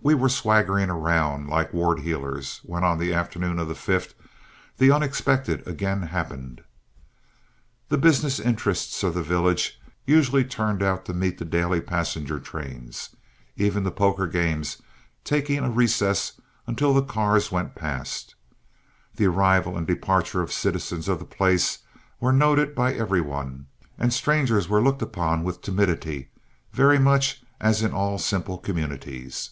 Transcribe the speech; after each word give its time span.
We 0.00 0.14
were 0.14 0.28
swaggering 0.30 0.88
about 0.88 1.48
like 1.48 1.74
ward 1.74 1.98
heelers, 1.98 2.60
when 2.62 2.82
on 2.82 2.98
the 2.98 3.12
afternoon 3.12 3.58
of 3.58 3.68
the 3.68 3.74
5th 3.74 4.14
the 4.78 4.90
unexpected 4.90 5.66
again 5.68 6.00
happened. 6.02 6.62
The 7.90 7.98
business 7.98 8.40
interests 8.40 9.02
of 9.02 9.12
the 9.12 9.22
village 9.24 9.78
usually 10.06 10.44
turned 10.44 10.82
out 10.82 11.04
to 11.06 11.12
meet 11.12 11.36
the 11.36 11.44
daily 11.44 11.82
passenger 11.82 12.38
trains, 12.40 13.10
even 13.56 13.84
the 13.84 13.90
poker 13.90 14.26
games 14.26 14.80
taking 15.24 15.58
a 15.58 15.68
recess 15.68 16.40
until 16.66 16.94
the 16.94 17.02
cars 17.02 17.52
went 17.52 17.74
past. 17.74 18.34
The 19.16 19.26
arrival 19.26 19.76
and 19.76 19.86
departure 19.86 20.40
of 20.40 20.52
citizens 20.52 21.08
of 21.08 21.18
the 21.18 21.26
place 21.26 21.80
were 22.18 22.32
noted 22.32 22.74
by 22.74 22.94
every 22.94 23.20
one, 23.20 23.66
and 23.98 24.14
strangers 24.14 24.70
were 24.70 24.80
looked 24.80 25.02
upon 25.02 25.42
with 25.44 25.60
timidity, 25.60 26.30
very 26.72 27.00
much 27.00 27.42
as 27.60 27.82
in 27.82 27.92
all 27.92 28.16
simple 28.16 28.56
communities. 28.56 29.50